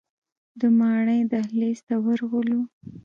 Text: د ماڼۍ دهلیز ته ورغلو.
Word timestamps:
د 0.59 0.61
ماڼۍ 0.79 1.21
دهلیز 1.31 1.79
ته 1.87 1.95
ورغلو. 2.05 2.59